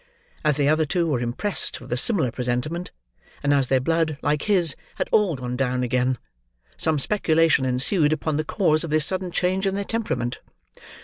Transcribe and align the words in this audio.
As 0.43 0.57
the 0.57 0.67
other 0.67 0.87
two 0.87 1.05
were 1.05 1.21
impressed 1.21 1.79
with 1.79 1.93
a 1.93 1.95
similar 1.95 2.31
presentiment; 2.31 2.89
and 3.43 3.53
as 3.53 3.67
their 3.67 3.79
blood, 3.79 4.17
like 4.23 4.45
his, 4.45 4.75
had 4.95 5.07
all 5.11 5.35
gone 5.35 5.55
down 5.55 5.83
again; 5.83 6.17
some 6.75 6.97
speculation 6.97 7.65
ensued 7.65 8.11
upon 8.11 8.35
the 8.37 8.43
cause 8.43 8.83
of 8.83 8.89
this 8.89 9.05
sudden 9.05 9.29
change 9.29 9.67
in 9.67 9.75
their 9.75 9.83
temperament. 9.85 10.39